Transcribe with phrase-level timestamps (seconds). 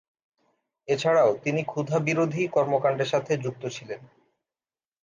[0.87, 4.01] এছাড়াও, তিনি ক্ষুধা বিরোধী কর্মকাণ্ডের সাথে যুক্ত ছিলেন।